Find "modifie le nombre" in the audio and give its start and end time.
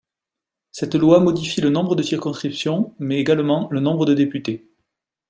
1.19-1.95